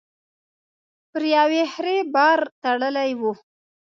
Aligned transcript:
پر 1.11 1.23
يوې 1.37 1.63
خرې 1.73 1.97
بار 2.13 2.39
تړلی 2.63 3.11
و. 3.19 3.21